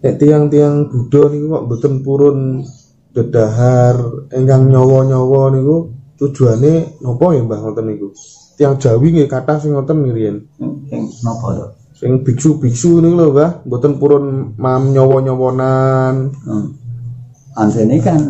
[0.00, 2.64] Nek tiang-tiang Buddha niku kok mboten purun
[3.12, 4.00] dedahar
[4.32, 8.12] ingkang nyawa-nyawa niku tujuane napa ya Mbah ngoten niku?
[8.60, 10.36] Tiang Jawi nggih kathah sing ngoten ngriyen.
[10.92, 11.66] sing napa to
[11.96, 16.28] Sing biksu-biksu niku lho Mbah, mboten purun mam nyawa-nyawanan.
[16.44, 16.66] hmm.
[17.56, 18.20] antene kan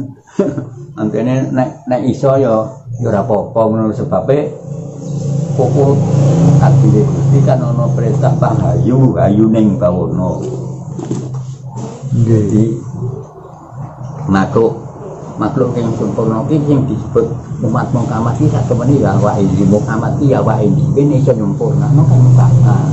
[1.00, 2.64] antene nek nek iso ya
[3.00, 4.48] ya ora apa-apa ngono sebabe
[5.56, 5.96] pokok
[6.60, 10.40] adile Gusti kan ana perintah pahayu ayu ning bawono
[12.10, 12.26] Nggih.
[12.26, 12.64] jadi
[15.40, 17.24] makhluk yang sempurna ini yang disebut
[17.64, 21.32] umat Muhammad ini satu menit ya wa ini Muhammad ini ya wa ini ini iso
[21.32, 22.86] nyempurna no kan Muhammad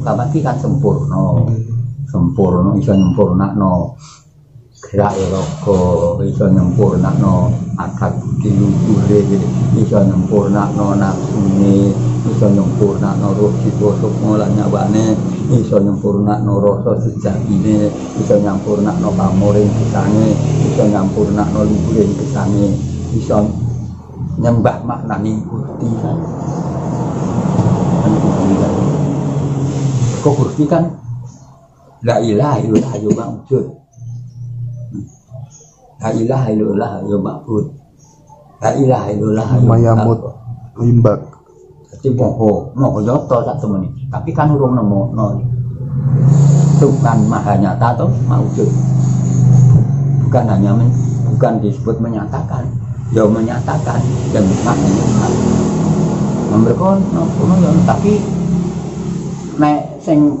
[0.00, 1.44] Muhammad ini kan sempurna.
[2.08, 3.92] Sempurna iso nyempurna no
[4.90, 7.48] gerak rogo iso nyempurna no
[7.80, 9.24] akad dilukure
[9.80, 11.92] iso nyempurna no nafsune
[12.28, 15.16] iso nyempurna no roh dibosok ngolah nyawane
[15.56, 17.88] iso nyempurna no rasa sejatine
[18.20, 20.36] iso nyampurna no pamoring kesange
[20.68, 22.66] iso nyampurna no liburin kesange
[23.16, 23.40] iso
[24.40, 25.40] nyembah maknani
[26.00, 26.16] kan
[30.24, 30.88] kok Gusti kan?
[32.00, 33.83] La ilaha illallah ya ma'bud
[36.04, 37.64] la ilaha illallah ya ma'bud
[38.60, 40.20] la ilaha illallah ya Mayamut
[40.78, 41.20] limbak.
[41.94, 43.86] Jadi moho, moho nyoto sak temen.
[44.10, 45.26] Tapi kan urung nemu no.
[46.82, 48.66] Tuhan maha nyata toh maujud.
[50.26, 50.90] Bukan hanya men,
[51.30, 52.66] bukan disebut menyatakan,
[53.14, 54.02] ya menyatakan
[54.34, 55.06] dan maknanya.
[56.54, 58.12] Mereka nopo ya tapi
[59.58, 60.34] nek sing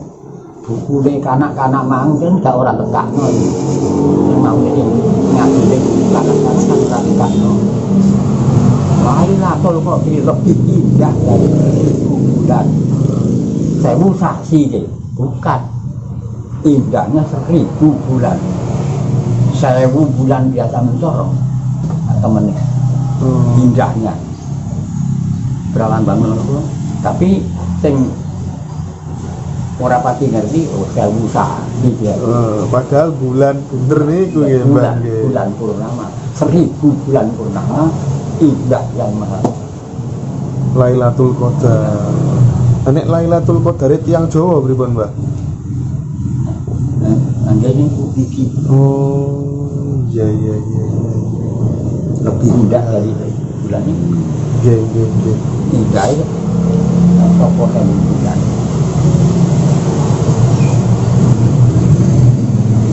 [0.64, 3.26] buku kanak-kanak mang kan gak orang tekak no
[4.30, 5.23] yang mau ini
[6.14, 6.58] kan orang
[7.04, 7.52] tekak no
[9.04, 12.66] Lailatul Qadri lebih indah dari seribu bulan.
[13.84, 15.60] Sewu saksi deh, bukan.
[16.64, 18.40] Indahnya seribu bulan.
[19.52, 21.36] Sewu bulan biasa mencorong.
[22.24, 22.56] Temennya,
[23.60, 24.16] indahnya.
[25.76, 26.64] Berawan bangun.
[27.04, 27.44] Tapi
[27.84, 28.08] sing
[29.74, 32.14] ora pati ngerti sewu saksi dia.
[32.14, 35.20] Eh, padahal bulan bener niku nggih Mbah bulan, nggih.
[35.26, 36.04] bulan purnama
[36.34, 37.80] seribu bulan purnama
[38.38, 39.40] indah yang maha
[40.74, 42.10] Lailatul Qadar.
[42.84, 45.10] Nek Lailatul Qadar tiang Jawa pripun Mbah?
[47.44, 48.26] Anda ini bukti
[48.66, 50.82] Oh, iya iya iya.
[50.90, 51.12] iya.
[52.24, 53.10] lebih indah dari
[53.62, 54.06] bulan ini
[54.58, 55.36] Nggih nggih nggih.
[55.74, 56.24] indah itu
[57.36, 58.38] tokoh yang bulan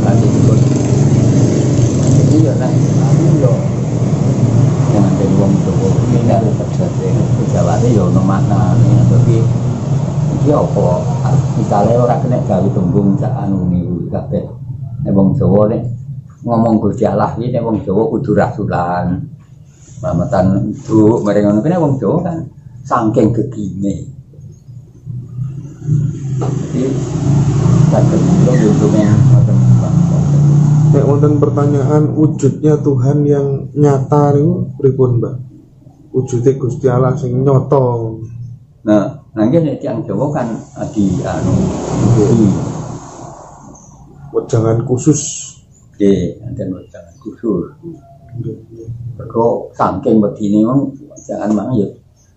[0.01, 0.59] Nanti disebut
[2.11, 2.71] Jadi ya lah
[3.09, 3.53] Aku yo
[4.91, 7.07] Jangan jadi wong Jawa Ini harus terjadi
[7.81, 8.77] Itu ya ada makna
[9.09, 9.41] Tapi
[10.37, 10.87] Iki apa
[11.57, 14.45] Misalnya orang kena gawe tembung Sak anu nih Kabeh
[15.01, 15.81] Nek wong Jawa nek
[16.41, 19.29] ngomong Gusti Allah iki nek wong Jawa kudu rasulan.
[20.01, 22.37] Mamatan itu mereka ngono kene wong Jawa kan
[22.85, 24.09] saking gegine.
[26.41, 26.83] Jadi
[27.89, 29.57] saged kula untungnya ngoten
[30.91, 35.50] Nek wonten pertanyaan wujudnya Tuhan yang nyata niku pripun Mbah?
[36.11, 37.87] Wujudnya Gusti Allah sing nyata.
[38.83, 40.47] Nah, nanti nek tiyang Jawa kan
[40.91, 41.55] di anu
[42.15, 42.47] di
[44.31, 45.21] Wejangan khusus.
[45.95, 47.71] di nanti jangan khusus.
[48.41, 48.89] Nggih, nggih.
[49.15, 50.91] Mergo saking begini memang
[51.23, 51.87] jangan mang ya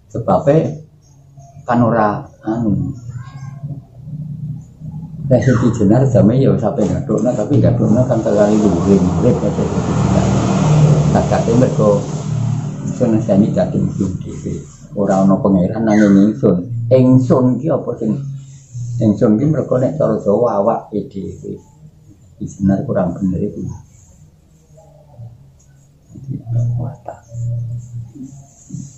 [0.06, 0.70] sebabnya
[1.66, 2.94] kan ora anu
[5.24, 9.92] Nek sing jenar jame ya sampe ngadukna tapi ngadukna kan terlalu luring murid kata itu
[9.98, 10.26] jenar.
[11.16, 11.98] Tak kate mergo
[12.92, 14.60] sun sani dadi mung dhewe.
[14.92, 16.56] Ora ana pangeran nanging ingsun.
[16.92, 18.12] Ingsun ki apa sing
[19.00, 21.56] ingsun ki mergo nek cara Jawa awak dhewe.
[22.36, 23.64] Iki Senar kurang bener itu.
[26.76, 27.20] Watak.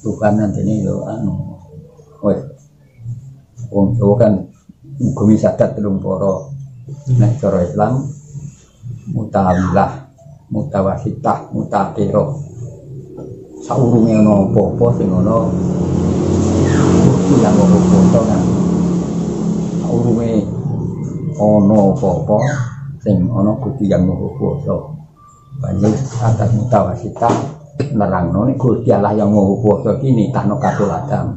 [0.03, 1.59] Tuhan nantinya yo anu.
[2.27, 2.43] Wes.
[3.71, 4.33] Wong Jawa kan
[4.97, 6.55] Gumi sadat telung poro
[7.19, 8.09] Nek cara Islam
[9.12, 10.09] Mutawilah
[10.49, 12.56] Mutawasitah Mutakiro
[13.67, 15.43] Saurunge ana apa-apa sing ana
[17.03, 18.43] Kursi yang apa foto kan
[19.83, 20.31] Saurunge
[21.35, 22.39] ana apa-apa
[23.03, 24.77] sing ana Gusti yang maha kuwasa
[25.59, 25.91] banjur
[26.23, 27.35] atas mutawasitah
[27.91, 31.35] nerangno nek Gusti Allah yang mau kuwasa iki nitahno katuladan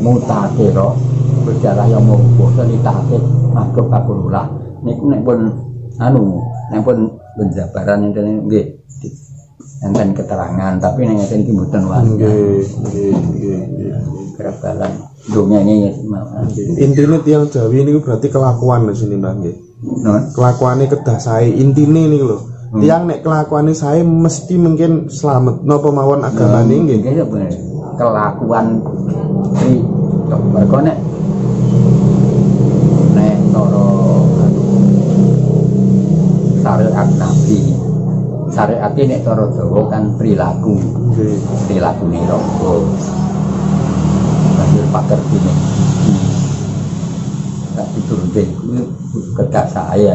[0.00, 0.96] mutakira
[1.44, 3.20] Gusti Allah yang mau kuwasa nitahke
[3.52, 4.48] makhluk kakulah
[4.80, 5.38] niku nek pun
[6.00, 6.40] anu
[6.72, 8.81] nek pun penjabaran enten nggih
[9.82, 13.60] enten keterangan tapi nek enten iki mboten wani Nggih, nggih,
[15.30, 15.92] dunia ini ya
[16.82, 19.56] Intine tiang Jawi niku berarti kelakuan di sini Mbah nggih.
[20.02, 22.38] non Kelakuane kedah sae intine niku lho.
[22.82, 26.98] Tiang nek kelakuane sae mesti mungkin selamat napa mawon agamane nggih.
[27.02, 27.50] Nggih, ya bener.
[27.92, 28.80] kelakuan
[29.60, 29.84] di
[30.32, 30.96] mereka nek
[33.12, 33.84] nek cara
[34.42, 34.64] anu,
[36.64, 37.81] syariat nabi
[38.52, 40.76] syariat nek cara Jawa kan perilaku.
[41.66, 42.72] Perilaku nih ronggo
[44.60, 45.52] banjur paker dine
[47.72, 48.44] tak diturunke.
[48.52, 48.80] Kuwi
[49.40, 50.12] kedak saya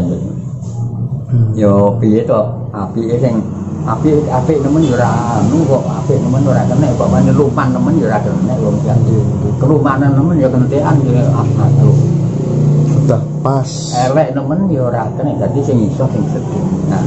[1.57, 2.41] yo piye to?
[2.77, 3.41] Apike sing
[3.89, 5.83] apik apik nemen yo ora anu kok.
[6.05, 6.93] Apik nemen ora kena.
[6.93, 8.99] Bapane luman nemen yo ora kena wong kan
[9.57, 11.95] kelumanan nemen yo kentekan yo atuh
[12.93, 13.69] Sudah pas.
[14.05, 15.33] elek nemen yo ora kena.
[15.41, 16.65] Dadi sing iso sing sedih.
[16.93, 17.01] Nah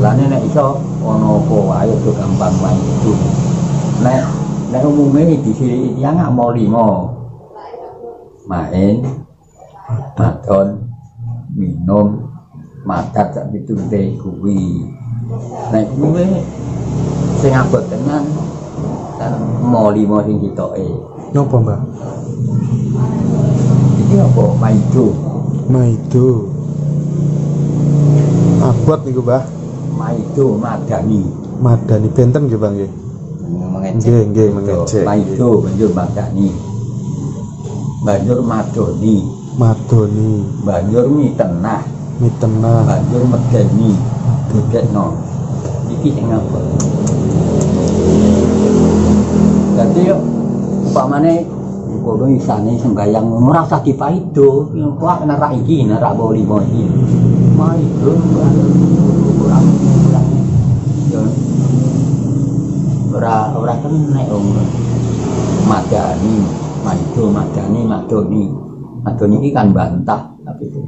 [0.00, 3.12] mulane nek iso ana apa wae aja gampang wae itu
[4.00, 4.24] nek
[4.72, 7.12] nek umume di sini dia nggak mau limo
[8.48, 9.04] main
[10.16, 10.88] maton
[11.52, 12.32] minum
[12.88, 14.88] makan sak itu teh kuwi
[15.68, 16.48] nek kuwi
[17.36, 18.24] sing abot tenan
[19.20, 20.88] kan mau limo sing kitoke
[21.36, 21.80] Napa Mbah?
[24.00, 25.12] iki apa maido
[25.70, 26.50] Maido.
[28.64, 29.59] Abot niku Mbah.
[30.00, 31.22] Maido madani.
[31.60, 32.92] Madani benten nggih Bang nggih.
[34.00, 35.04] Nggih, nggih mengecek.
[35.04, 36.48] maido banjur madani.
[38.00, 39.16] Banjur madoni.
[39.60, 40.32] Madoni,
[40.64, 41.84] banjur mitenah
[42.16, 42.80] mitenah.
[42.88, 43.92] banjur medeni.
[44.50, 45.14] Dudekno
[45.90, 46.58] iki sing apa
[49.78, 50.16] dadi yo
[50.90, 51.46] upamane
[52.02, 54.74] kono isane sembayang ora usah dipaido.
[54.74, 56.84] Kok nerak iki nerak boli iki?
[57.54, 58.12] Maido
[59.40, 60.26] kurang kurang
[61.08, 61.22] yo.
[63.16, 64.46] Ora ora kena om.
[65.64, 66.34] Madani
[66.84, 68.42] maido madani madoni
[69.00, 70.80] madoni iki kan bantah tapi itu.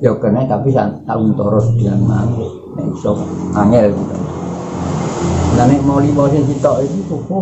[0.00, 2.32] Ya kena tapi tahun toros dia mang
[2.78, 3.18] nek iso
[3.52, 4.16] angel gitu.
[5.58, 7.40] Lah nek mau limo sing sitok iki kuku.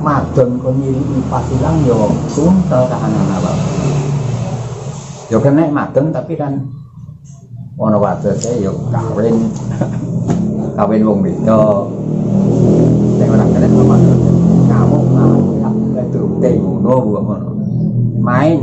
[0.00, 3.52] Madon kon nyiri pasilang yo suntel kahanan apa.
[5.28, 6.56] Yo kena madon tapi kan
[7.80, 9.48] ono wadose yo kawin.
[10.76, 11.88] Kawin wong beda.
[13.16, 13.96] Nek ora kena sama
[14.68, 15.34] kamu mau
[15.96, 17.50] itu teh ngono bukan ngono.
[18.20, 18.60] Main.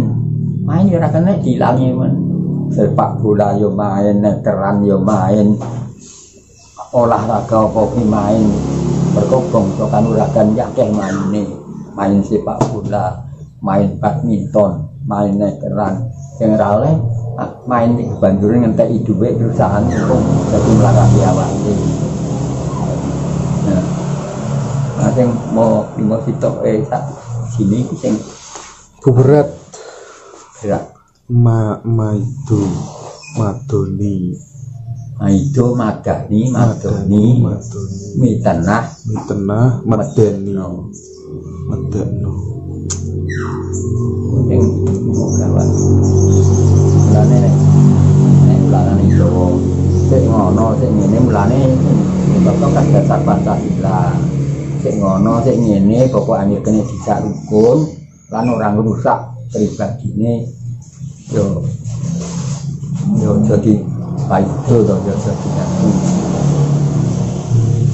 [0.62, 2.28] Main ora kena dilangi men.
[2.72, 5.56] sepak bola yo main, neteran yo main,
[6.92, 8.44] olahraga apa ki main,
[9.16, 11.48] berkobong so kanuragan yakeh main nih,
[11.96, 13.24] main sepak bola,
[13.64, 16.12] main badminton, main neteran,
[16.44, 16.92] yang rale
[17.70, 21.50] main di banjurin ngentek duit perusahaan untuk jadi melarang awak
[23.68, 23.84] Nah,
[24.96, 27.04] nah yang mau lima sitok eh tak
[27.52, 28.16] sini sing
[29.04, 29.54] Kuberat
[30.60, 30.98] gerak
[31.30, 32.64] ma maido.
[33.38, 34.34] Madoni,
[35.30, 37.46] itu madani, madoni,
[38.18, 39.86] Mitenah, medeni.
[39.86, 40.90] medeno.
[41.70, 42.36] Medeno.
[44.50, 44.64] Yang
[45.14, 46.17] mau kawan.
[47.18, 47.54] Mulane nek
[48.46, 49.50] nek mulane Jawa
[50.06, 51.60] sik ngono sik ngene mulane
[52.46, 54.14] bapak kan dasar Pancasila.
[54.86, 57.90] Sik ngono sik ngene pokok anjir kene dijak rukun
[58.30, 60.46] lan orang rusak pribadine
[61.34, 61.66] yo
[63.18, 63.82] yo jadi
[64.30, 65.50] baik itu to yo jadi.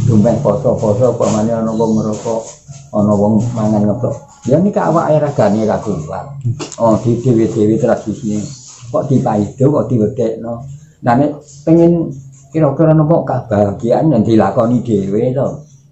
[0.03, 2.43] Dumpeng poso-poso pamane ana wong ngerokok,
[2.91, 4.19] ana wong mangan ngeplok.
[4.51, 6.27] Ya nika awake ragane ra kuat.
[6.75, 8.62] Oh, di dewe-dewe tradisine
[8.93, 10.53] kok dipaido kok diwedekno.
[11.01, 12.13] Nah nek pengen
[12.53, 15.47] kira-kira nopo kebahagiaan yang dilakoni dhewe to.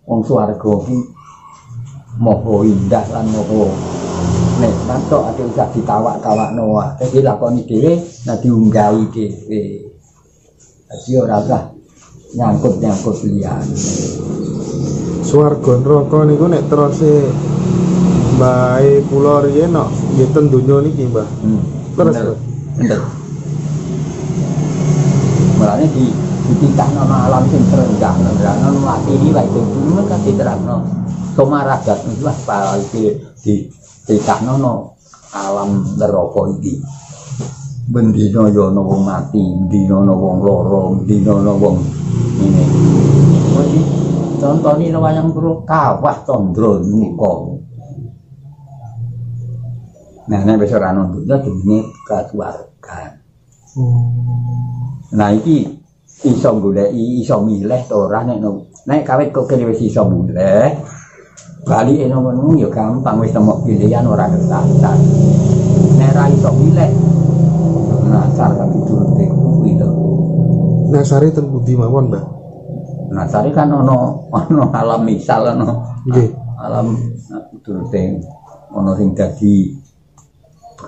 [0.05, 0.97] Wong swarga ki
[2.21, 3.73] moho indah lan moho
[4.61, 7.01] nek mantuk ade usah ditawak-tawakno wae.
[7.01, 7.97] Dadi lakoni dhewe
[8.29, 9.61] nah diunggahi dhewe.
[10.85, 11.61] Dadi ora usah
[12.37, 13.77] nyangkut-nyangkut liyane.
[15.25, 17.13] Swarga neraka niku nek terose
[18.37, 21.27] mbae kula riyen nok nggih ten donya niki, Mbah.
[21.45, 21.61] Hmm.
[21.93, 22.50] Terus, bener,
[22.81, 22.97] Bro.
[22.97, 23.01] bener.
[25.61, 26.05] Mulanya di
[26.49, 30.77] dititah nama alam sing terendah, nerangno mati ini wae sing dulu kan diterangno.
[31.37, 32.35] Somaragat itu lah
[32.89, 33.13] di
[33.45, 34.97] dititah no
[35.31, 36.73] alam neraka iki.
[37.91, 41.75] bendino yo ana wong mati bendino ana wong lara bendino ana wong
[42.39, 42.63] ini
[43.51, 43.79] Jadi
[44.39, 47.60] contoh ini wayang kuro kawah tondro muka
[50.31, 53.19] nah ini besok rano dunia dunia keluarga.
[55.11, 55.67] Nah iki
[56.23, 58.23] iso goleki iso milih to ora?
[58.23, 60.71] Nek no- nek kawit kok kene wis iso milih
[61.67, 64.95] bali eno menung ya gampang wis temu pilihan ora kesasar
[65.99, 66.89] nek ra iso milih
[68.07, 69.87] nasar kan diturute kuwi to.
[70.91, 72.23] Nasari ten budi mawon, Mbah.
[73.15, 76.27] nasar kan ono ono alam misal ono Nggih.
[76.59, 76.95] alam
[77.63, 78.19] turute
[78.71, 79.80] ono sing dadi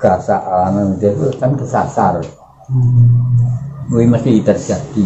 [0.03, 2.19] bekasaan itu kan kesasar.
[3.87, 5.05] Kuwi mesti terjadi.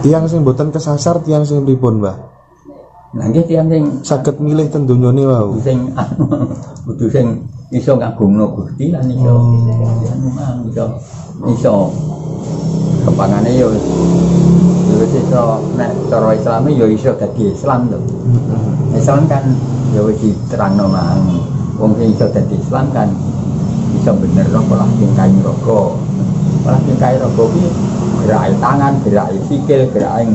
[0.00, 2.16] Tiang sing boten kesasar, tiang sing pripun, Mbah?
[3.14, 5.54] nggih tiyang sing Saged milih ten donyane wau.
[5.62, 6.26] sing anu
[6.82, 9.54] kudu sing iso ngagungno Gusti lan iso
[10.10, 10.98] anu mang iso
[11.46, 11.94] iso
[13.06, 13.70] kepangane yo
[14.90, 15.62] yo wis iso.
[15.78, 18.02] Nek cara Islame yo iso dadi Islam to.
[18.98, 19.46] Islam kan
[19.94, 23.08] yo diterangno mang wong sing iso dadi Islam kan
[23.94, 25.98] iso bener no pola tingkah roko
[26.62, 27.64] pola tingkah roko ki
[28.24, 30.26] gerak tangan gerak sikil gerak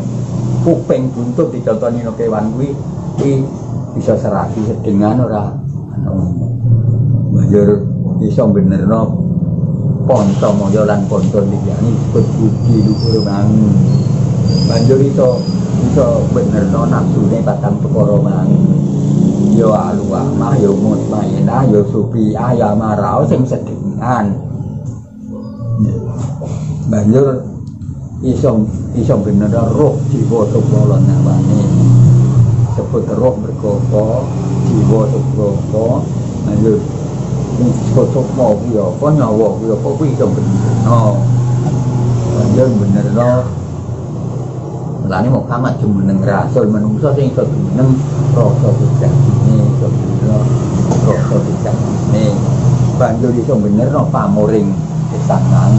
[0.64, 2.76] kuping buntut dicontoni no kewan kuwi
[3.16, 3.48] kuwi
[3.96, 5.56] bisa serasi sedengan ora
[7.34, 7.82] banjur
[8.20, 9.02] iso benerno
[10.04, 13.48] ponto moyo lan ponto liyane disebut budi luhur mang
[14.68, 15.40] banjur iso
[15.90, 18.44] iso benerno nafsune batang perkara
[19.60, 24.26] ยอาลัวมาโยมุตมาเอนะโยสุปีอายามาเราซึ่งสติงาน
[26.92, 27.22] บบนี้
[28.24, 28.58] อีสอง
[28.96, 29.44] อีสองเป็นน
[29.78, 31.64] รกที่โบตุกโบลนะบานี้
[32.76, 33.94] สพุทธรกเบโกโก
[34.66, 35.40] ที่โบตุกโบ
[35.70, 35.76] โก
[36.46, 36.78] นั่นคือ
[37.86, 40.46] สพุทธโมกิอยก็หน่อวมกิอยก็วิ่งจงเป็น
[40.88, 41.02] นอ
[42.56, 43.44] dân mình là lo
[45.10, 47.98] kamat cuma meneng rasul menungso sing iso meneng
[48.38, 50.42] rasa tidak ini iso bener
[51.10, 51.76] rasa tidak
[52.14, 52.26] ini
[53.02, 54.70] banjur iso bener no pamuring
[55.10, 55.74] kesangan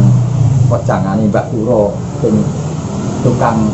[0.67, 2.35] pocangane Mbak Kuro sing
[3.23, 3.71] tukang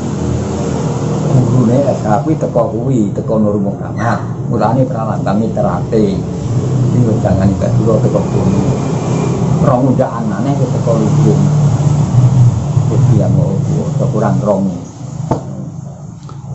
[1.33, 4.21] gurune SH kuwi teko kuwi teko Nur Muhammad
[4.53, 6.21] mulane pralambange terate.
[6.93, 8.61] Iki pocangane Mbak Kuro teko kuwi.
[9.65, 11.41] Rong undaan maneh wis teko lubung
[12.93, 13.51] wis dia mau
[14.13, 14.69] kurang rong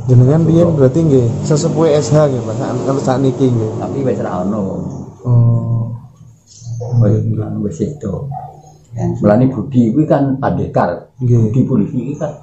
[0.10, 2.41] Jenengan biyen berarti nggih sesepuh SH nggih.
[2.51, 3.72] Sak- Kalau saat niki nggih.
[3.77, 4.62] tapi wis ra ono
[5.22, 5.86] Oh.
[7.62, 8.13] wis itu
[8.91, 11.08] Mulane Budi kuwi kan pandekar.
[11.15, 12.34] Budi polisi iki kan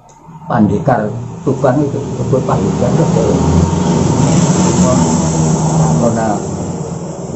[0.48, 1.04] pandekar
[1.44, 2.88] tukang itu disebut pandekar
[5.98, 6.26] karena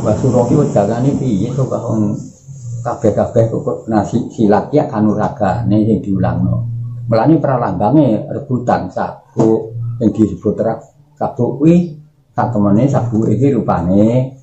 [0.02, 2.16] Basuro ki wedangane piye to kok wong
[2.82, 6.64] kabeh-kabeh kok nasi silat ya kanuragane sing diulangno.
[7.06, 9.71] Mulane pralambange rebutan sabu
[10.02, 10.74] sing disebut ra
[11.14, 11.94] sabu kuwi
[12.34, 14.34] satemene sabu iki rupane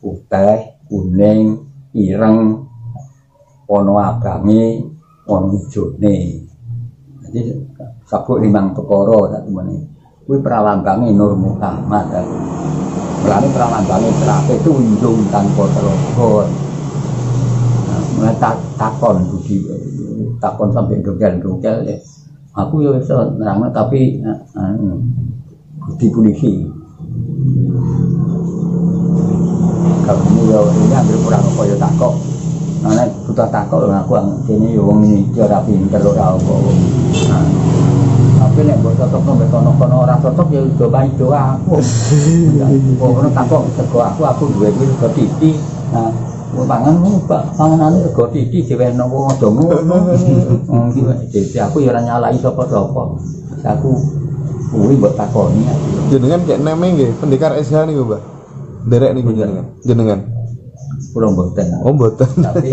[0.00, 1.60] putih, kuning,
[1.92, 2.64] ireng,
[3.68, 4.80] ono abange,
[5.28, 6.16] ono ijone.
[7.28, 7.40] Jadi
[8.08, 9.76] sabuk limang perkara sak temene.
[10.24, 12.08] Kuwi pralambange Nur Muhammad.
[13.20, 16.48] Mulane pralambange terakhir itu unjung tanpa telepon.
[18.16, 18.32] Nah,
[18.80, 19.60] takon budi
[20.40, 22.00] takon sampai dogel-dogel ya.
[22.52, 25.00] Aku ya iso nerangno tapi nah, anu,
[25.80, 26.68] budi polisi.
[30.12, 32.14] Ini ya ini hampir kurang apa ya takok.
[32.84, 34.12] Nah, butuh takok lho aku
[34.44, 36.54] kene yo wong ini ora pinter ora apa.
[37.32, 37.46] Nah,
[38.44, 41.80] tapi nek mbok cocok mbek kono-kono ora cocok ya do bae do aku.
[42.60, 42.68] Ya,
[43.00, 45.56] Kok ono takok sego aku aku duwe kuwi rego titi.
[45.88, 46.12] Nah,
[46.52, 49.96] pangan mu Pak, panganane rego titi diwehno wong aja ngono.
[50.68, 51.00] Wong iki
[51.32, 53.02] dadi aku ya ora nyalai sapa-sapa.
[53.64, 53.90] Aku
[54.70, 55.64] kuwi mbok takoni.
[56.08, 58.22] Jenengan kayak neme nggih, pendekar SH niku, Mbah.
[58.84, 59.38] Derek niku Iya.
[59.46, 59.66] jenengan.
[59.80, 60.20] Jenengan.
[61.12, 61.66] Kula mboten.
[61.84, 62.28] Oh, mboten.
[62.40, 62.72] tapi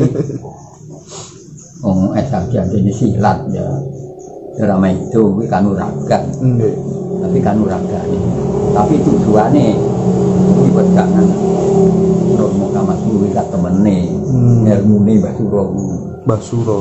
[1.80, 3.64] wong SAG jadi silat ya
[4.60, 6.76] drama itu kuwi kanuragan Nggih.
[7.24, 8.04] tapi kanuragan
[8.76, 9.80] tapi tujuannya
[10.60, 11.26] kuwi wedangan
[12.36, 13.98] Nur Muhammad kuwi kat temene
[14.30, 14.68] Hmm.
[14.68, 15.96] ilmune Mbah Suro kuwi.
[16.28, 16.80] Mbah Suro.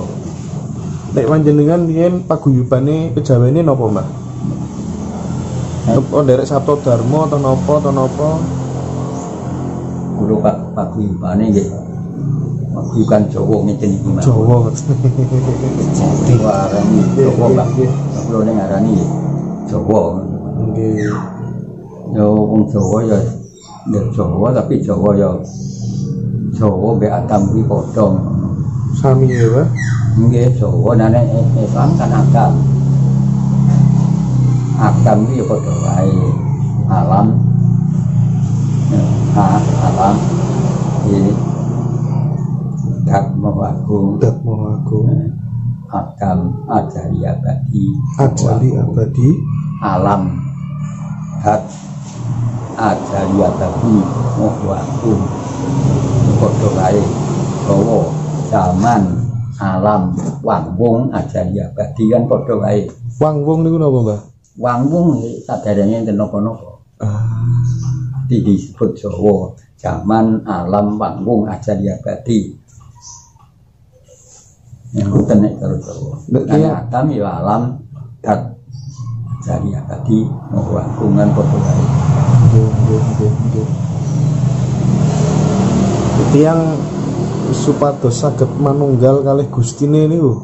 [1.16, 4.06] Nek panjenengan biyen paguyubane kejawane napa, Mbah?
[5.88, 8.28] Napa derek Sabto Darmo atau napa atau napa?
[10.18, 10.42] kulo
[10.74, 11.68] paguyubane nggih
[12.74, 14.66] paguyuban Jawa ngeten iki Mas Jawa.
[16.42, 17.68] warani Jawa Pak
[18.26, 18.94] kulo ning arani
[19.64, 20.02] Jawa
[20.58, 21.06] Nggih.
[22.12, 23.18] ya wong Jawa ya
[23.92, 25.30] ya Jawa tapi Jawa ya
[26.52, 28.06] Jawa mbek Adam kuwi padha.
[28.98, 29.68] Sami ya Mbah
[30.18, 30.98] Nggih, Jawa.
[30.98, 31.22] Nane
[31.62, 32.52] Islam kan agam.
[34.78, 36.18] Agam iki ya padha wae.
[36.90, 37.26] Alam.
[38.90, 39.02] Ya,
[39.38, 40.16] a- alam.
[41.06, 41.30] Iki
[43.06, 44.18] Dhamma wagung.
[44.18, 45.06] Dat mau aku
[45.88, 47.84] agam ajari abadi.
[48.18, 49.28] Ajali abadi.
[49.78, 50.22] Alam.
[51.38, 51.62] Hat
[52.78, 53.94] abadi
[54.62, 55.22] wagung
[56.38, 57.02] padha wae
[57.66, 57.98] Jawa
[58.48, 59.02] zaman
[59.58, 60.14] alam
[60.46, 62.86] wangwung ajari abadi kan padha wae
[63.18, 64.20] wang wong niku napa Mbah
[64.58, 66.82] Wangwung sadarane enten napa-napa.
[66.98, 67.54] ah
[68.26, 72.58] Di disebut Jawa, zaman alam wangwung ajari abadi.
[74.98, 76.14] Yang ngoten nek karo Jawa.
[76.26, 77.62] Nek Kan dia- Adam ya alam
[78.18, 78.50] dat
[79.38, 81.84] ajari abadi mau wangwungan padha wae.
[82.48, 83.68] Nggih nggih nggih nggih
[86.32, 86.60] tiyang
[87.52, 90.36] supados saged manunggal kalih Gustine niku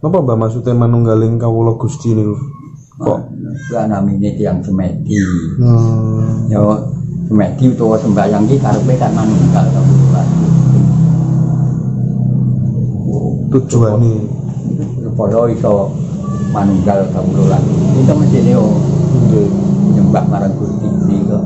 [0.00, 2.36] napa Mbah maksudnya manunggaling kawula Gusti niku
[3.00, 3.20] kok
[3.70, 5.14] Lah namine tiyang semedi.
[5.62, 6.50] hmm.
[6.50, 6.58] Ya
[7.30, 10.22] semedi utawa sembayang iki karepe kan manunggal kawula.
[13.50, 14.14] tujuane
[15.02, 15.90] supaya iso
[16.54, 17.58] manunggal kawula
[17.98, 18.58] itu mesti nggih
[19.94, 21.42] nyembah marang Gusti iki kok.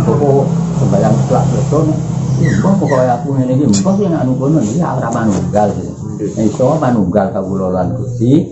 [0.00, 0.46] Aku kok
[0.80, 1.86] sembayang kelak beton
[2.40, 3.64] Mbah pokoknya aku ngene iki?
[3.68, 5.68] Mbah sing anu kono iki ora manunggal
[6.40, 8.48] iso manunggal kawula lan Gusti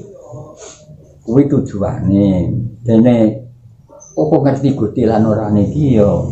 [1.24, 2.52] kuwi tujuane.
[2.84, 3.16] Dene
[4.12, 6.28] apa ngerti Gusti lan ora niki yo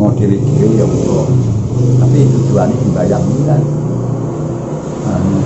[0.00, 1.24] mau dhewe-dhewe ya kula.
[2.00, 3.60] Tapi tujuane sembayang iki kan
[5.06, 5.38] anu,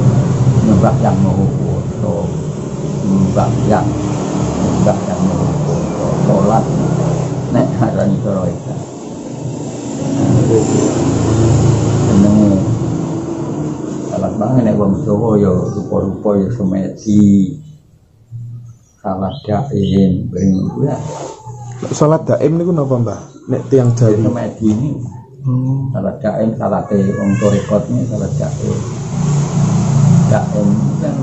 [0.71, 2.15] nyembah yang mau kuwasa,
[3.03, 3.87] nyembah yang
[4.81, 6.65] mau kuwasa, salat
[7.53, 8.73] nek harani cara itu.
[12.09, 12.51] Jenenge
[14.09, 17.21] salat banget nek wong Jawa ya rupa-rupa ya semedi.
[19.01, 20.53] Salat dain, bring
[20.85, 20.97] ya
[21.93, 24.91] salat daim niku napa Mbah nek tiyang Jawi semedi ini
[25.45, 25.93] hmm.
[25.93, 28.79] salat dain, salat wong torikot ini salat dain.
[30.31, 30.69] Dain
[31.05, 31.17] kan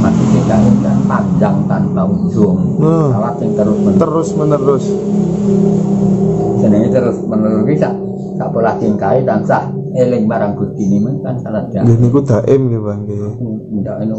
[0.00, 2.58] maksudnya dain kan panjang tanpa ujung.
[2.80, 3.08] Hmm.
[3.12, 4.00] Salat yang terus menerus.
[4.00, 4.84] terus menerus
[6.60, 7.94] jenenge terus menerus iki sak
[8.36, 11.82] sak pola tingkae tansah eling barang Gusti ini men kan salah dah.
[11.82, 13.18] nggih niku daim nggih Bang nggih
[13.80, 14.16] Ndak eno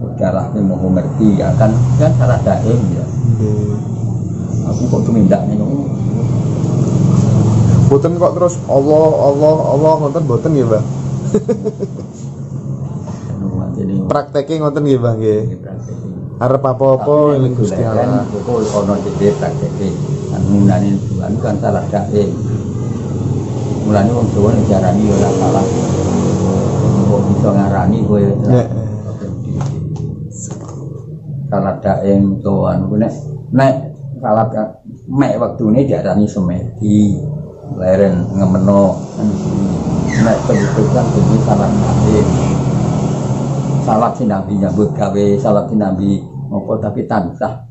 [0.00, 3.04] udahlah ini mau ngerti ya kan kan salah daim ya.
[3.38, 3.70] nggih
[4.70, 5.56] Aku kok tumindak nih
[7.90, 10.86] Boten kok terus Allah Allah Allah ngoten boten nggih Bang
[14.08, 15.42] Prakteke ngoten nggih Bang nggih.
[16.40, 18.24] Arep apa-apa eling Gusti Allah.
[18.24, 19.88] Kok ono dhewe prakteke
[20.32, 22.30] kan ngunani Tuhan kan salah daim.
[23.84, 25.64] Mulane wong Jawa nek diarani ya ora salah.
[27.10, 28.22] Kok bisa ngarani kowe?
[31.50, 33.14] Salat daeng tuan nek
[33.50, 33.74] nek
[34.22, 34.48] salat
[35.10, 37.20] mek wektune diarani semedi.
[37.76, 38.96] Leren ngemeno.
[40.20, 41.70] Nek pendidikan jadi salat
[43.90, 47.66] salat sinabi nyambut gawe salat sinabi apa tapi tansah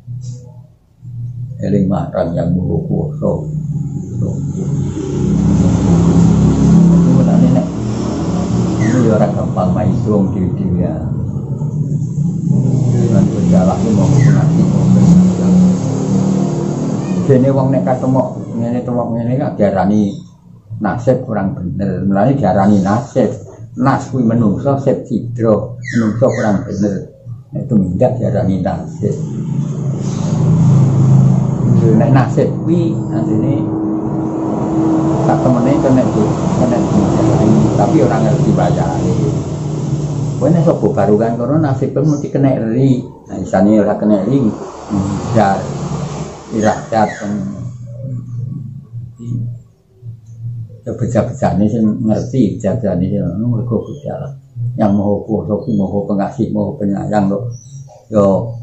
[1.64, 3.48] eling marang yang mulu kuwasa
[7.16, 7.66] Mulane nek
[8.84, 10.92] ini ya ora gampang maisung dhewe-dhewe ya.
[13.16, 14.46] Lan berjalan itu mau berjalan.
[17.24, 18.22] Dene wong nek ketemu
[18.60, 20.20] ngene temok ngene kan diarani
[20.84, 22.04] nasib kurang bener.
[22.04, 23.32] Mulane diarani nasib.
[23.80, 27.10] Nas kuwi menungso sip cidra, menungso kurang bener.
[27.50, 29.14] Itu mindak diarani nasib.
[31.80, 33.64] Nek nasib kuwi asline
[35.26, 36.22] tak temene kena di
[36.60, 36.78] kena
[37.74, 39.14] tapi orang ngerti bayare.
[40.38, 43.02] Kowe nek sapa barukan kono nasib kan mesti kena ri.
[43.26, 44.40] Nah, isane ora kena ri.
[45.34, 45.58] Dar
[46.54, 47.32] iradat kan.
[50.80, 54.32] Ya beja-bejane sing ngerti beja-bejane sing ngono mergo berjalan.
[54.80, 57.52] Yang mau kuasa ku mau pengasih mau penyayang loh.
[58.08, 58.56] Yo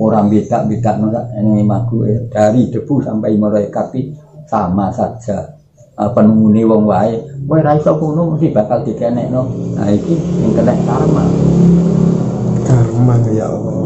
[0.00, 4.00] orang beda-beda nolak ini magu eh, dari debu sampai i
[4.48, 5.60] sama saja.
[5.98, 9.44] Uh, penungune wong wae kowe ra iso kuno mesti bakal dikenekno.
[9.76, 11.26] Nah iki sing kena karma.
[12.64, 13.76] Karma ya Allah.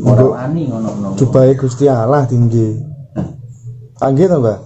[0.00, 1.16] Ora wani ngono-ngono.
[1.16, 2.74] dupae Gusti Allah tinggi.
[4.02, 4.58] Angge to Mbak?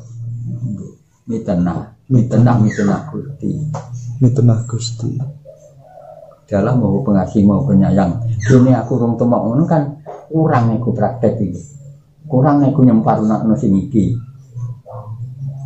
[1.29, 1.81] Mitenah.
[2.09, 2.57] Mitenah.
[2.65, 3.51] Mitenah Gusti
[4.21, 5.19] mitenah Gusti.
[6.45, 8.21] Dalam mau pengasih mau penyayang.
[8.45, 9.83] Ini aku rung temok ngono kan
[10.29, 11.75] kurang aku praktek iki
[12.29, 14.17] kurang aku nyemparnakno sing iki.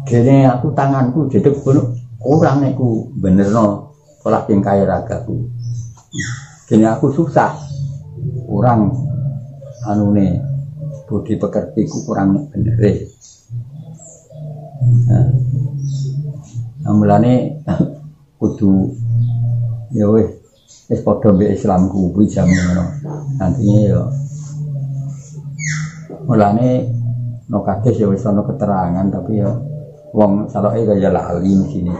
[0.09, 1.93] Dene aku tanganku dedek kono
[2.25, 5.47] orang niku benerno pola tingkah ragaku.
[6.67, 7.53] Kini aku susah
[8.49, 8.93] orang
[9.87, 10.43] anune
[11.09, 12.77] budi pekerti ku kurang bener.
[16.85, 17.65] Nah mulane
[18.39, 18.95] kudu
[19.93, 20.31] ya weh
[20.89, 22.85] wis padha mbek Islam kuwi jam ngono.
[23.37, 24.01] Nantinya ya
[26.25, 26.89] mulane
[27.51, 29.51] no kades ya wis ana keterangan tapi ya
[30.15, 31.93] wong saloke kaya lali sini.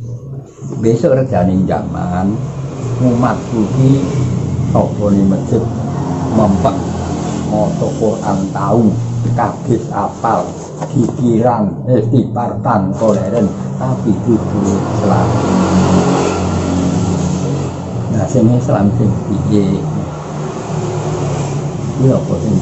[0.82, 2.26] Besok regane zaman
[3.00, 4.00] umat kuwi
[4.70, 5.62] apa nih masjid
[6.36, 6.76] mempak
[7.50, 8.86] moto Quran tahu
[9.34, 10.46] kabis apal
[10.88, 14.64] pikiran istighfarkan toleren tapi kudu
[15.00, 15.52] selalu
[18.10, 19.80] nah sing Islam sing piye?
[22.00, 22.56] Iya apa sing?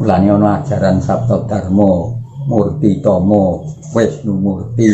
[0.00, 2.12] Mulane ana ajaran Sabto Dharma
[2.48, 4.88] Murti Tomo Wisnu Murti.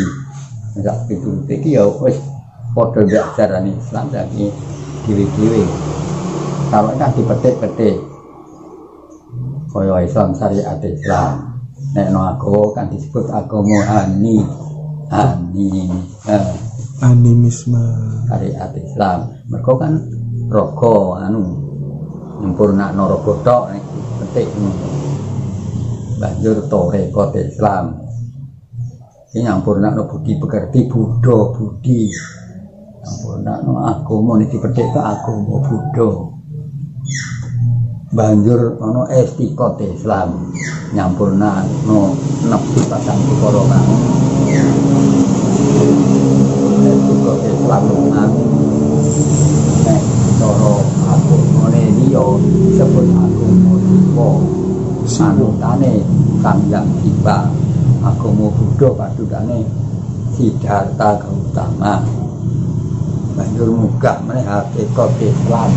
[0.82, 2.18] Sak piturut iki ya wis
[2.74, 4.50] padha mbek ajaran Islam saiki
[5.06, 5.62] dhewe-dhewe
[6.74, 8.13] kalau kan dipetik-petik
[9.74, 11.58] kaya Islam syariat Islam.
[11.98, 14.38] Nek no aku kan disebut agama ani.
[15.10, 15.90] Ani.
[16.30, 16.46] Eh,
[17.02, 17.82] animisme.
[18.30, 19.34] syariat Islam.
[19.50, 19.92] Mereka kan
[20.46, 21.42] rogo anu
[22.38, 23.74] nyempurna no rogo tok
[24.22, 24.46] petik
[26.22, 27.98] banjur torekot Islam.
[29.34, 32.06] Ini nyampurna no budi pekerti Buddha budi.
[33.02, 36.33] Nyampurna no agama ini dipetik ke agama Buddha
[38.14, 40.54] banjur ono estikot Islam
[40.94, 42.14] nyampurna no
[42.46, 43.88] nepi pasang tukoro kang
[46.86, 47.82] estikot Islam
[48.14, 48.32] nang
[49.82, 50.02] nek
[50.38, 50.74] cara
[51.10, 52.26] aku ngene liya
[52.78, 53.46] sebut aku
[54.14, 54.30] Siwa
[55.10, 56.06] sanutane
[56.38, 57.50] Kang Yang Siwa
[58.06, 59.66] agama Buddha padudane
[60.34, 62.02] Siddhartha Gautama.
[63.34, 65.70] Banjur munggah meneh hakikat Islam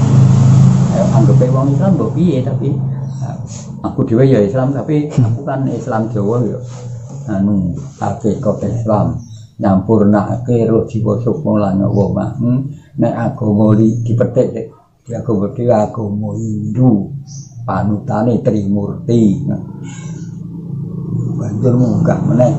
[1.06, 3.38] anggap wong Islam mbok piye tapi nah,
[3.86, 6.60] aku dhewe ya Islam tapi aku kan Islam Jawa ya.
[7.28, 9.20] Anu hakikat Islam.
[9.58, 12.70] Nyampurnake roh jiwa sukma lan nyawa mahmu
[13.02, 14.70] nek agama dipetik
[15.02, 17.12] di agama dhewe agama Hindu.
[17.68, 19.44] Panutane Trimurti.
[21.38, 22.54] Banjur munggah meneh.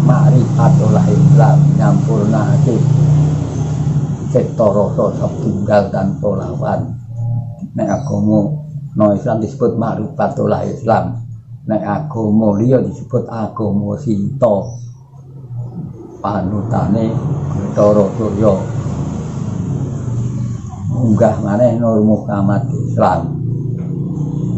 [0.00, 2.76] Ma'rifatul Islam nyampurnake
[4.30, 6.99] cipta rasa setunggal tanpa lawan
[7.74, 8.50] nek agama
[8.98, 11.22] no Islam disebut ma'rifatul Islam
[11.70, 14.54] nek agama liya disebut agama Sinta
[16.18, 17.14] panutane
[17.50, 18.54] Bathara Surya
[20.90, 23.38] munggah maneh Nur Muhammad Islam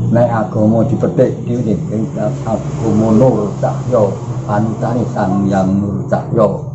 [0.09, 1.77] nek agama dipetik dhewe
[2.49, 4.03] agama Nur Cahya
[4.49, 6.72] panutane Sang Yang Nur Cahya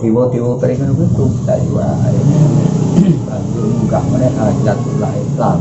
[0.00, 2.16] dewa-dewa peringatan itu dari wae
[3.28, 5.58] banjur munggah meneh hajatul Islam.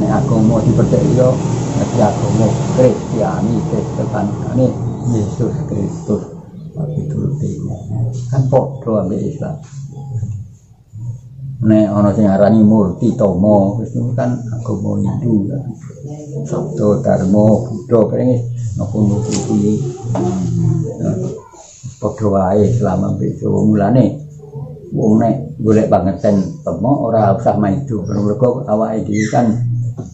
[0.00, 1.34] Nek agama dipetik yo
[1.78, 2.46] nek agama
[2.78, 4.26] Kristiani Kristen.
[4.56, 4.66] Ini
[5.14, 6.22] Yesus Kristus.
[6.72, 7.76] Tapi turutnya
[8.32, 9.56] kan padha ambek Islam.
[11.62, 15.62] Nek ana sing arani murti tomo wis kan agama Hindu kan
[16.42, 18.34] Sabdo Dharma Buddha kene
[18.74, 19.78] napa nututi
[22.00, 24.18] padha wae selama besok mulane
[24.92, 29.46] wong nek golek bangeten temo ora usah maido mergo awake dhewe kan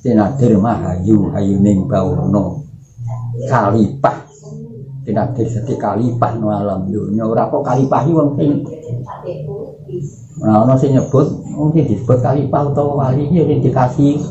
[0.02, 2.68] tinadir mahayu hayuning bawono
[3.46, 4.26] kalipah.
[5.06, 7.24] Tinadir sedi kalipah no alam dunya.
[7.24, 8.50] Ora kok kalipah iki wong sing
[10.38, 14.22] Nah, ono sing nyebut, mungkin disebut kalipah utawa wali iki sing dikasih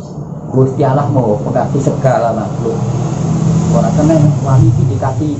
[0.47, 2.79] Gusti Allah mau mengasihi segala makhluk.
[3.75, 4.15] Ora kena
[4.47, 5.35] wali iki dikasih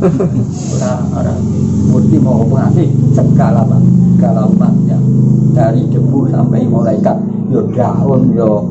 [0.00, 1.40] orang-orang
[1.92, 3.68] mesti mau mengasih segala
[4.16, 4.96] segala umatnya.
[5.52, 7.16] Dari debu sampai malaikat.
[7.50, 8.62] Yo daun yo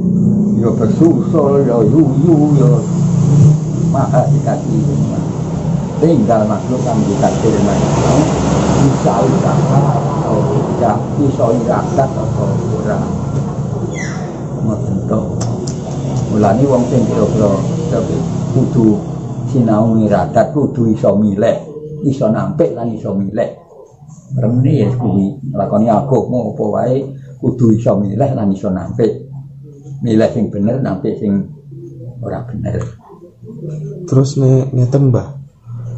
[0.55, 2.79] yo bersusul yo yuyu yo
[3.91, 4.81] maka dikasih
[5.99, 7.87] tinggal makhluk yang dikasih mana
[8.79, 13.03] bisa usaha atau tidak bisa iradat atau kurang
[14.63, 15.25] bentuk.
[16.31, 17.51] Mulani wong sing kira-kira
[17.89, 18.15] tapi
[18.55, 19.18] kudu
[19.49, 21.57] sinau ngiradat kudu iso milih.
[22.05, 23.49] Iso nampik lan iso milih.
[24.37, 26.97] Remene ya kuwi nglakoni agama apa wae
[27.41, 29.27] kudu iso milih lan iso nampik.
[30.05, 31.49] Milih sing bener nampik sing
[32.21, 32.79] ora bener.
[34.05, 35.27] Terus nek ngeten Mbah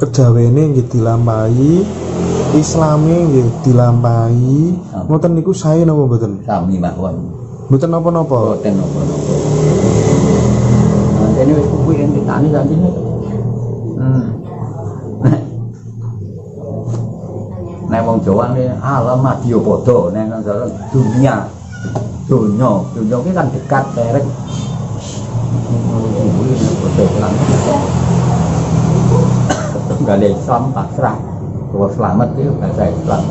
[0.02, 1.86] kejawene nggih dilampahi
[2.58, 4.74] islame nggih dilampahi.
[5.06, 6.42] Ngoten niku sae napa mboten?
[6.48, 7.16] Sami mawon.
[7.70, 8.58] Mboten napa-napa?
[8.58, 9.34] Boten napa-napa.
[11.20, 13.11] Nah dene wis kuwi yen ditani sakjane
[13.98, 14.26] Hmm.
[17.92, 20.42] Nek wong Jawa ini alam madya padha nek nang
[20.96, 21.36] dunia.
[22.32, 24.26] Dunia, dunia ini kan dekat derek.
[30.02, 31.18] Gak ada Islam pasrah.
[31.72, 33.24] Kalau selamat itu bahasa Islam.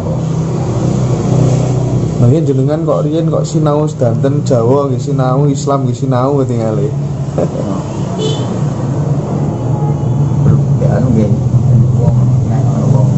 [2.21, 6.93] Nah, ini jenengan kok riyen kok sinau sedanten Jawa nggih sinau Islam nggih sinau ketinggalan.
[11.11, 11.31] Nggih.
[11.99, 12.63] Wong nek
[12.95, 13.09] wong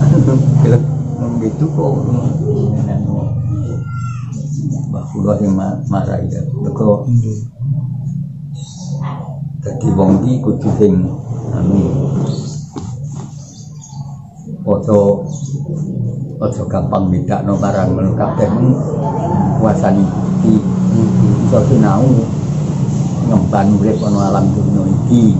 [0.00, 3.14] anu gitu anu
[6.28, 6.40] ya.
[9.60, 10.92] Dadi wong iki kudu sing
[11.52, 11.80] anu
[14.60, 15.24] Ojo
[16.36, 18.48] ojo gampang bedakno barang ngono kabeh
[19.60, 20.04] kuasani
[20.40, 20.60] iki
[21.48, 22.04] iso sinau
[23.30, 25.38] ngemban urip ana alam dunya iki.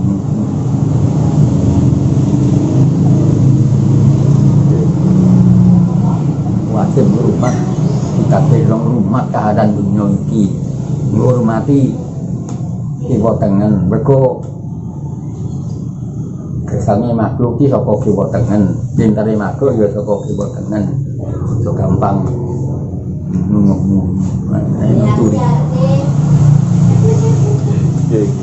[6.71, 7.51] Wajib rumah
[8.15, 10.55] kita belong rumah keadaan dunia iki.
[11.11, 11.91] Menghormati
[13.03, 13.91] kiwa tengen.
[13.91, 14.39] Mergo
[16.63, 18.71] kesannya makhluk ki saka kiwa tengen.
[18.95, 22.23] Pintere makhluk ya saka kiwa aja gampang.
[23.51, 24.15] Nunggu
[24.95, 25.39] nuturi
[28.13, 28.40] Okay.